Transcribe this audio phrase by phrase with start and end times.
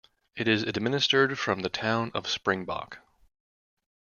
[0.35, 2.97] It is administered from the town of Springbok.